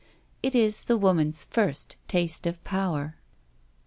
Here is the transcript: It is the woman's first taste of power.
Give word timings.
It 0.41 0.55
is 0.55 0.85
the 0.85 0.97
woman's 0.97 1.45
first 1.45 1.95
taste 2.07 2.47
of 2.47 2.63
power. 2.63 3.17